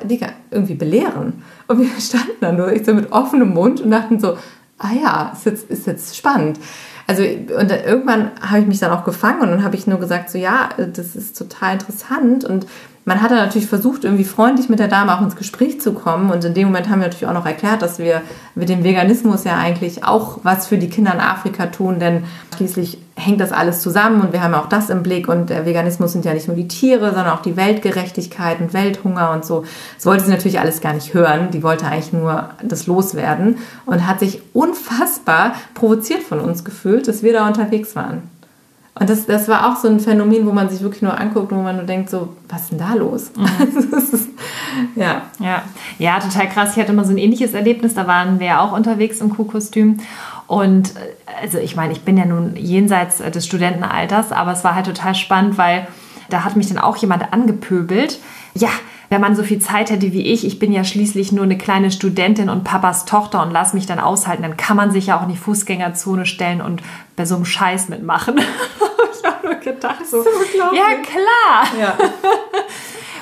[0.51, 1.41] irgendwie belehren.
[1.67, 4.37] Und wir standen dann nur so mit offenem Mund und dachten so,
[4.77, 6.59] ah ja, ist jetzt, ist jetzt spannend.
[7.09, 10.29] Also und irgendwann habe ich mich dann auch gefangen und dann habe ich nur gesagt,
[10.29, 12.67] so ja, das ist total interessant und
[13.09, 16.29] man hat dann natürlich versucht, irgendwie freundlich mit der Dame auch ins Gespräch zu kommen.
[16.29, 18.21] Und in dem Moment haben wir natürlich auch noch erklärt, dass wir
[18.53, 22.99] mit dem Veganismus ja eigentlich auch was für die Kinder in Afrika tun, denn schließlich
[23.15, 25.27] hängt das alles zusammen und wir haben auch das im Blick.
[25.27, 29.31] Und der Veganismus sind ja nicht nur die Tiere, sondern auch die Weltgerechtigkeit und Welthunger
[29.31, 29.65] und so.
[29.95, 31.49] Das wollte sie natürlich alles gar nicht hören.
[31.49, 37.23] Die wollte eigentlich nur das loswerden und hat sich unfassbar provoziert von uns gefühlt, dass
[37.23, 38.21] wir da unterwegs waren.
[38.99, 41.55] Und das, das war auch so ein Phänomen, wo man sich wirklich nur anguckt, wo
[41.55, 43.31] man nur denkt, so, was ist denn da los?
[43.35, 43.97] Mhm.
[43.97, 44.27] ist,
[44.95, 45.21] ja.
[45.39, 45.63] ja.
[45.97, 46.75] Ja, total krass.
[46.75, 49.97] Ich hatte mal so ein ähnliches Erlebnis, da waren wir ja auch unterwegs im Kuhkostüm.
[50.47, 54.75] Und äh, also ich meine, ich bin ja nun jenseits des Studentenalters, aber es war
[54.75, 55.87] halt total spannend, weil
[56.29, 58.19] da hat mich dann auch jemand angepöbelt.
[58.53, 58.69] Ja,
[59.09, 61.91] wenn man so viel Zeit hätte wie ich, ich bin ja schließlich nur eine kleine
[61.91, 65.23] Studentin und Papas Tochter und lass mich dann aushalten, dann kann man sich ja auch
[65.23, 66.81] in die Fußgängerzone stellen und
[67.15, 68.37] bei so einem Scheiß mitmachen.
[68.39, 70.29] ich habe nur gedacht, so, so
[70.75, 71.79] ja klar.
[71.79, 71.97] Ja.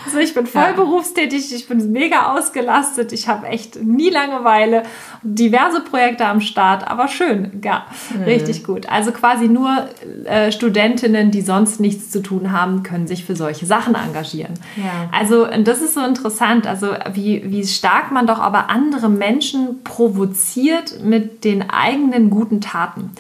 [0.08, 0.72] Also ich bin voll ja.
[0.72, 4.84] berufstätig, ich bin mega ausgelastet, ich habe echt nie Langeweile,
[5.22, 8.24] diverse Projekte am Start, aber schön, ja, mhm.
[8.24, 8.88] richtig gut.
[8.88, 9.90] Also quasi nur
[10.24, 14.54] äh, Studentinnen, die sonst nichts zu tun haben, können sich für solche Sachen engagieren.
[14.78, 15.10] Ja.
[15.12, 21.04] Also das ist so interessant, also wie, wie stark man doch aber andere Menschen provoziert
[21.04, 23.12] mit den eigenen guten Taten.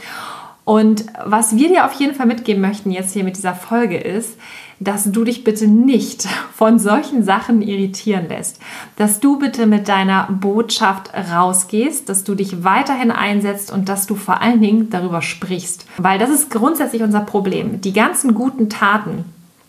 [0.63, 4.37] Und was wir dir auf jeden Fall mitgeben möchten jetzt hier mit dieser Folge ist,
[4.79, 8.59] dass du dich bitte nicht von solchen Sachen irritieren lässt,
[8.95, 14.15] dass du bitte mit deiner Botschaft rausgehst, dass du dich weiterhin einsetzt und dass du
[14.15, 17.81] vor allen Dingen darüber sprichst, weil das ist grundsätzlich unser Problem.
[17.81, 19.25] Die ganzen guten Taten,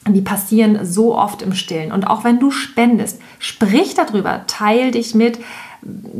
[0.06, 1.92] die passieren so oft im Stillen.
[1.92, 5.38] Und auch wenn du spendest, sprich darüber, teil dich mit,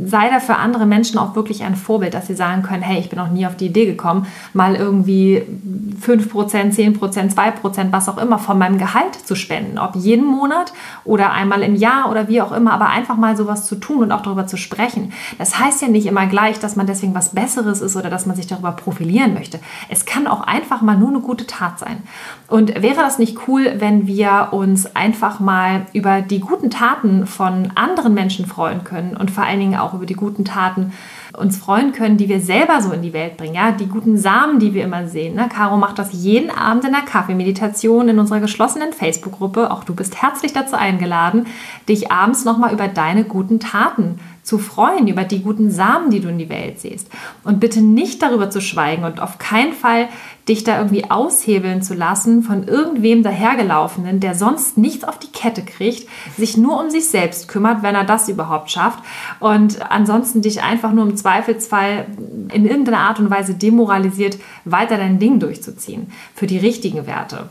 [0.05, 3.09] sei da für andere Menschen auch wirklich ein Vorbild, dass sie sagen können, hey, ich
[3.09, 5.43] bin noch nie auf die Idee gekommen, mal irgendwie
[6.01, 6.29] 5%,
[6.73, 9.77] 10%, 2%, was auch immer von meinem Gehalt zu spenden.
[9.77, 13.65] Ob jeden Monat oder einmal im Jahr oder wie auch immer, aber einfach mal sowas
[13.65, 15.11] zu tun und auch darüber zu sprechen.
[15.37, 18.35] Das heißt ja nicht immer gleich, dass man deswegen was Besseres ist oder dass man
[18.35, 19.59] sich darüber profilieren möchte.
[19.89, 22.03] Es kann auch einfach mal nur eine gute Tat sein.
[22.47, 27.71] Und wäre das nicht cool, wenn wir uns einfach mal über die guten Taten von
[27.75, 30.93] anderen Menschen freuen können und vor allen Dingen auch über die guten Taten
[31.37, 34.59] uns freuen können, die wir selber so in die Welt bringen, ja, die guten Samen,
[34.59, 35.35] die wir immer sehen.
[35.35, 35.47] Ne?
[35.49, 39.71] Caro macht das jeden Abend in der Kaffeemeditation in unserer geschlossenen Facebook-Gruppe.
[39.71, 41.47] Auch du bist herzlich dazu eingeladen,
[41.87, 46.27] dich abends nochmal über deine guten Taten zu freuen über die guten Samen, die du
[46.27, 47.07] in die Welt siehst.
[47.43, 50.09] Und bitte nicht darüber zu schweigen und auf keinen Fall
[50.47, 55.61] dich da irgendwie aushebeln zu lassen von irgendwem dahergelaufenen, der sonst nichts auf die Kette
[55.61, 59.03] kriegt, sich nur um sich selbst kümmert, wenn er das überhaupt schafft
[59.39, 62.07] und ansonsten dich einfach nur im Zweifelsfall
[62.51, 67.49] in irgendeiner Art und Weise demoralisiert, weiter dein Ding durchzuziehen für die richtigen Werte.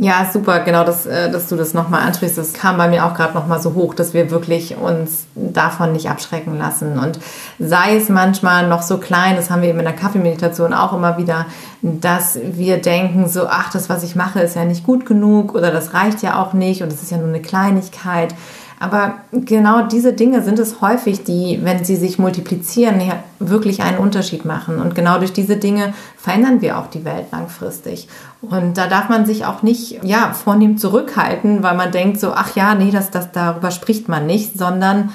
[0.00, 2.38] Ja, super, genau, dass, äh, dass du das nochmal ansprichst.
[2.38, 6.08] Das kam bei mir auch gerade nochmal so hoch, dass wir wirklich uns davon nicht
[6.08, 7.00] abschrecken lassen.
[7.00, 7.18] Und
[7.58, 11.18] sei es manchmal noch so klein, das haben wir eben in der Kaffeemeditation auch immer
[11.18, 11.46] wieder,
[11.82, 15.72] dass wir denken so, ach, das, was ich mache, ist ja nicht gut genug oder
[15.72, 18.36] das reicht ja auch nicht und es ist ja nur eine Kleinigkeit.
[18.80, 23.98] Aber genau diese Dinge sind es häufig, die, wenn sie sich multiplizieren, ja wirklich einen
[23.98, 24.78] Unterschied machen.
[24.78, 28.08] Und genau durch diese Dinge verändern wir auch die Welt langfristig.
[28.40, 32.54] Und da darf man sich auch nicht, ja, vornehm zurückhalten, weil man denkt so, ach
[32.54, 35.10] ja, nee, das, das, darüber spricht man nicht, sondern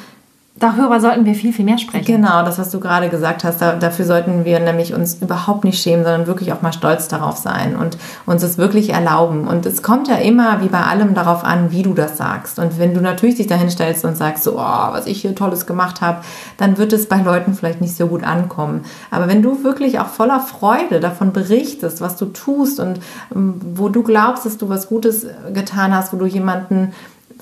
[0.56, 2.06] Darüber sollten wir viel, viel mehr sprechen.
[2.06, 5.82] Genau, das, was du gerade gesagt hast, da, dafür sollten wir nämlich uns überhaupt nicht
[5.82, 9.48] schämen, sondern wirklich auch mal stolz darauf sein und uns es wirklich erlauben.
[9.48, 12.60] Und es kommt ja immer, wie bei allem, darauf an, wie du das sagst.
[12.60, 15.66] Und wenn du natürlich dich dahin stellst und sagst, so, oh, was ich hier Tolles
[15.66, 16.22] gemacht habe,
[16.58, 18.86] dann wird es bei Leuten vielleicht nicht so gut ankommen.
[19.10, 23.00] Aber wenn du wirklich auch voller Freude davon berichtest, was du tust und
[23.36, 26.94] ähm, wo du glaubst, dass du was Gutes getan hast, wo du jemanden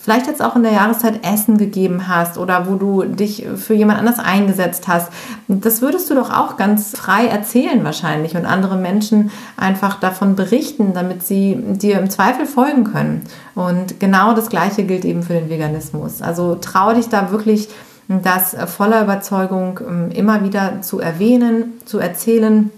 [0.02, 4.00] vielleicht jetzt auch in der Jahreszeit Essen gegeben hast oder wo du dich für jemand
[4.00, 5.12] anders eingesetzt hast.
[5.48, 10.94] Das würdest du doch auch ganz frei erzählen wahrscheinlich und andere Menschen einfach davon berichten,
[10.94, 13.24] damit sie dir im Zweifel folgen können.
[13.54, 16.22] Und genau das Gleiche gilt eben für den Veganismus.
[16.22, 17.70] Also trau dich da wirklich
[18.08, 22.72] das voller Überzeugung ähm, immer wieder zu erwähnen, zu erzählen.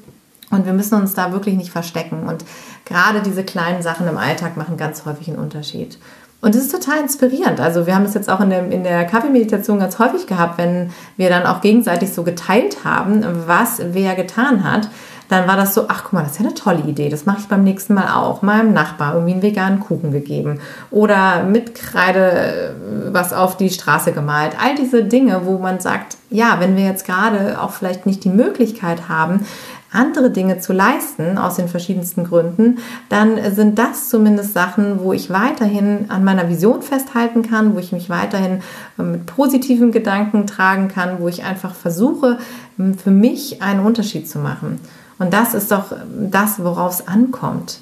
[0.52, 2.28] Und wir müssen uns da wirklich nicht verstecken.
[2.28, 2.46] Und
[2.86, 5.98] gerade diese kleinen Sachen im Alltag machen ganz häufig einen Unterschied.
[6.44, 7.62] Und es ist total inspirierend.
[7.62, 10.92] Also wir haben es jetzt auch in der, in der Kaffeemeditation ganz häufig gehabt, wenn
[11.16, 14.90] wir dann auch gegenseitig so geteilt haben, was wer getan hat.
[15.30, 17.08] Dann war das so, ach guck mal, das ist ja eine tolle Idee.
[17.08, 18.42] Das mache ich beim nächsten Mal auch.
[18.42, 20.60] Meinem Nachbar irgendwie einen veganen Kuchen gegeben.
[20.92, 22.76] Oder mit Kreide
[23.12, 24.52] was auf die Straße gemalt.
[24.62, 28.30] All diese Dinge, wo man sagt, ja, wenn wir jetzt gerade auch vielleicht nicht die
[28.30, 29.46] Möglichkeit haben,
[29.94, 32.80] andere Dinge zu leisten, aus den verschiedensten Gründen,
[33.10, 37.92] dann sind das zumindest Sachen, wo ich weiterhin an meiner Vision festhalten kann, wo ich
[37.92, 38.62] mich weiterhin
[38.98, 42.40] äh, mit positiven Gedanken tragen kann, wo ich einfach versuche,
[42.78, 44.80] für mich einen Unterschied zu machen.
[45.20, 47.80] Und das ist doch ähm, das, worauf es ankommt.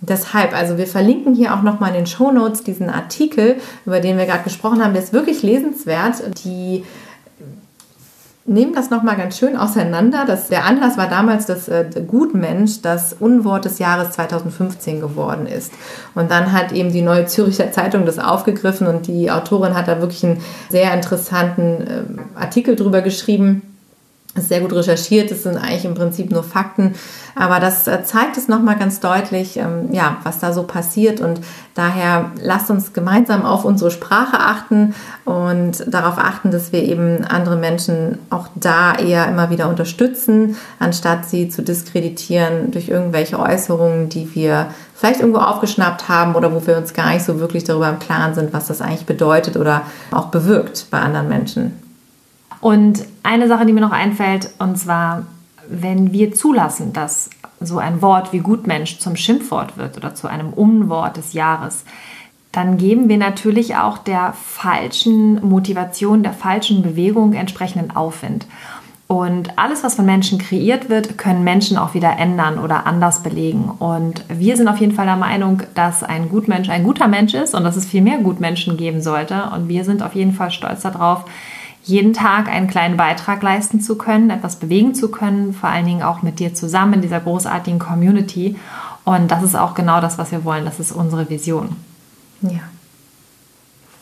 [0.00, 4.18] Deshalb, also wir verlinken hier auch nochmal in den Show Notes diesen Artikel, über den
[4.18, 4.94] wir gerade gesprochen haben.
[4.94, 6.22] Der ist wirklich lesenswert.
[6.44, 6.84] Die
[8.44, 10.24] nehmen das nochmal ganz schön auseinander.
[10.26, 15.72] Das, der Anlass war damals das äh, Gutmensch, das Unwort des Jahres 2015 geworden ist.
[16.14, 20.00] Und dann hat eben die Neue Züricher Zeitung das aufgegriffen und die Autorin hat da
[20.00, 23.71] wirklich einen sehr interessanten äh, Artikel drüber geschrieben
[24.34, 26.94] ist sehr gut recherchiert, es sind eigentlich im Prinzip nur Fakten,
[27.34, 31.40] aber das äh, zeigt es nochmal ganz deutlich, ähm, ja, was da so passiert und
[31.74, 34.94] daher lasst uns gemeinsam auf unsere Sprache achten
[35.26, 41.26] und darauf achten, dass wir eben andere Menschen auch da eher immer wieder unterstützen, anstatt
[41.26, 46.78] sie zu diskreditieren durch irgendwelche Äußerungen, die wir vielleicht irgendwo aufgeschnappt haben oder wo wir
[46.78, 50.26] uns gar nicht so wirklich darüber im Klaren sind, was das eigentlich bedeutet oder auch
[50.26, 51.81] bewirkt bei anderen Menschen.
[52.62, 55.26] Und eine Sache, die mir noch einfällt, und zwar,
[55.68, 57.28] wenn wir zulassen, dass
[57.60, 61.84] so ein Wort wie Gutmensch zum Schimpfwort wird oder zu einem Unwort des Jahres,
[62.52, 68.46] dann geben wir natürlich auch der falschen Motivation, der falschen Bewegung entsprechenden Aufwind.
[69.08, 73.64] Und alles, was von Menschen kreiert wird, können Menschen auch wieder ändern oder anders belegen.
[73.78, 77.54] Und wir sind auf jeden Fall der Meinung, dass ein Gutmensch ein guter Mensch ist
[77.56, 79.50] und dass es viel mehr Gutmenschen geben sollte.
[79.52, 81.24] Und wir sind auf jeden Fall stolz darauf,
[81.82, 86.02] jeden Tag einen kleinen Beitrag leisten zu können, etwas bewegen zu können, vor allen Dingen
[86.02, 88.56] auch mit dir zusammen in dieser großartigen Community.
[89.04, 90.64] Und das ist auch genau das, was wir wollen.
[90.64, 91.76] Das ist unsere Vision.
[92.42, 92.60] Ja.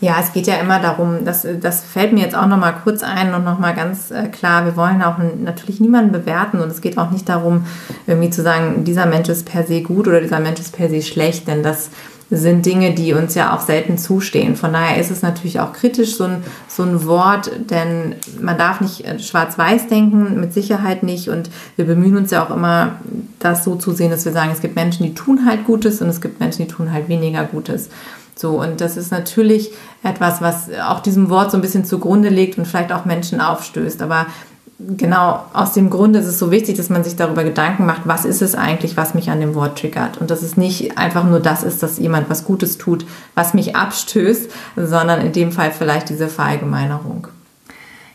[0.02, 3.34] Ja, es geht ja immer darum, das, das fällt mir jetzt auch nochmal kurz ein
[3.34, 7.10] und nochmal ganz äh, klar, wir wollen auch natürlich niemanden bewerten und es geht auch
[7.10, 7.66] nicht darum,
[8.06, 11.02] irgendwie zu sagen, dieser Mensch ist per se gut oder dieser Mensch ist per se
[11.02, 11.90] schlecht, denn das
[12.30, 14.54] sind Dinge, die uns ja auch selten zustehen.
[14.54, 18.80] Von daher ist es natürlich auch kritisch, so ein, so ein Wort, denn man darf
[18.80, 21.28] nicht äh, schwarz-weiß denken, mit Sicherheit nicht.
[21.28, 23.00] Und wir bemühen uns ja auch immer,
[23.40, 26.08] das so zu sehen, dass wir sagen, es gibt Menschen, die tun halt Gutes und
[26.08, 27.88] es gibt Menschen, die tun halt weniger Gutes.
[28.36, 29.70] So, und das ist natürlich
[30.02, 34.00] etwas, was auch diesem Wort so ein bisschen zugrunde legt und vielleicht auch Menschen aufstößt.
[34.00, 34.26] Aber
[34.96, 38.24] genau aus dem Grund ist es so wichtig, dass man sich darüber Gedanken macht, was
[38.24, 40.18] ist es eigentlich, was mich an dem Wort triggert.
[40.18, 43.76] Und dass es nicht einfach nur das ist, dass jemand was Gutes tut, was mich
[43.76, 47.28] abstößt, sondern in dem Fall vielleicht diese Verallgemeinerung.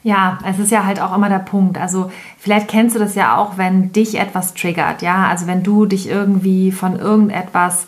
[0.03, 1.79] Ja, es ist ja halt auch immer der Punkt.
[1.79, 5.27] Also vielleicht kennst du das ja auch, wenn dich etwas triggert, ja.
[5.27, 7.87] Also wenn du dich irgendwie von irgendetwas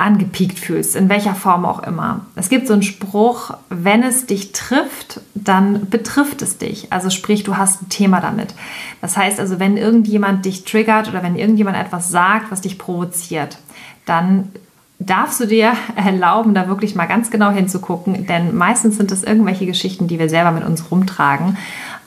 [0.00, 2.26] angepiekt fühlst, in welcher Form auch immer.
[2.34, 6.92] Es gibt so einen Spruch, wenn es dich trifft, dann betrifft es dich.
[6.92, 8.54] Also sprich, du hast ein Thema damit.
[9.00, 13.58] Das heißt also, wenn irgendjemand dich triggert oder wenn irgendjemand etwas sagt, was dich provoziert,
[14.06, 14.50] dann
[14.98, 19.66] darfst du dir erlauben, da wirklich mal ganz genau hinzugucken, denn meistens sind es irgendwelche
[19.66, 21.56] Geschichten, die wir selber mit uns rumtragen.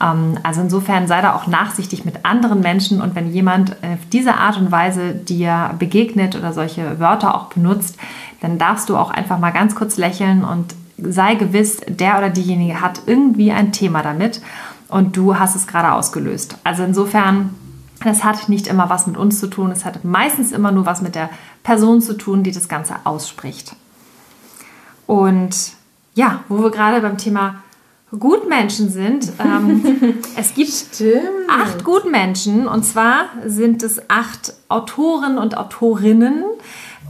[0.00, 4.34] Ähm, also insofern sei da auch nachsichtig mit anderen Menschen und wenn jemand auf diese
[4.34, 7.96] Art und Weise dir begegnet oder solche Wörter auch benutzt,
[8.40, 12.80] dann darfst du auch einfach mal ganz kurz lächeln und sei gewiss, der oder diejenige
[12.80, 14.40] hat irgendwie ein Thema damit
[14.88, 16.58] und du hast es gerade ausgelöst.
[16.62, 17.54] Also insofern
[18.04, 21.00] das hat nicht immer was mit uns zu tun, es hat meistens immer nur was
[21.00, 21.30] mit der
[21.62, 23.76] Person zu tun, die das Ganze ausspricht.
[25.06, 25.72] Und
[26.14, 27.56] ja, wo wir gerade beim Thema
[28.18, 31.22] Gutmenschen sind, ähm, es gibt Stimmt.
[31.48, 36.44] acht Gutmenschen und zwar sind es acht Autoren und Autorinnen,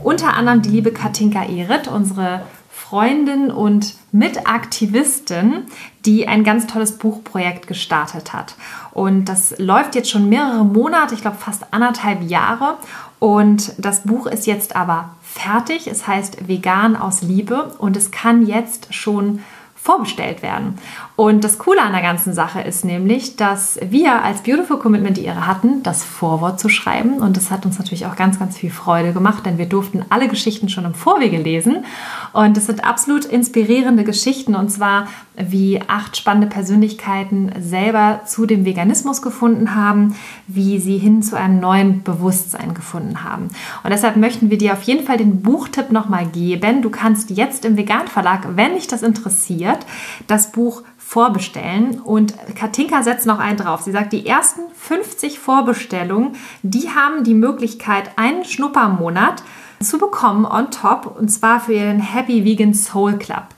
[0.03, 5.63] unter anderem die liebe Katinka Ehret, unsere Freundin und Mitaktivistin,
[6.05, 8.55] die ein ganz tolles Buchprojekt gestartet hat.
[8.91, 12.77] Und das läuft jetzt schon mehrere Monate, ich glaube fast anderthalb Jahre.
[13.17, 15.87] Und das Buch ist jetzt aber fertig.
[15.87, 19.39] Es heißt Vegan aus Liebe und es kann jetzt schon
[19.85, 20.79] vorbestellt werden.
[21.17, 25.23] Und das Coole an der ganzen Sache ist nämlich, dass wir als Beautiful Commitment die
[25.23, 27.19] Ehre hatten, das Vorwort zu schreiben.
[27.19, 30.27] Und das hat uns natürlich auch ganz, ganz viel Freude gemacht, denn wir durften alle
[30.27, 31.85] Geschichten schon im Vorwege lesen.
[32.33, 34.55] Und es sind absolut inspirierende Geschichten.
[34.55, 40.15] Und zwar, wie acht spannende Persönlichkeiten selber zu dem Veganismus gefunden haben,
[40.47, 43.47] wie sie hin zu einem neuen Bewusstsein gefunden haben.
[43.83, 46.81] Und deshalb möchten wir dir auf jeden Fall den Buchtipp nochmal geben.
[46.81, 49.79] Du kannst jetzt im Vegan Verlag, wenn dich das interessiert,
[50.27, 52.01] das Buch vorbestellen.
[52.01, 53.81] Und Katinka setzt noch einen drauf.
[53.81, 59.43] Sie sagt, die ersten 50 Vorbestellungen, die haben die Möglichkeit, einen Schnuppermonat
[59.79, 63.49] zu bekommen on top und zwar für ihren Happy Vegan Soul Club.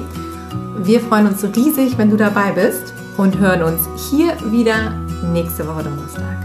[0.78, 4.90] Wir freuen uns riesig, wenn du dabei bist und hören uns hier wieder
[5.32, 6.41] nächste Woche Donnerstag.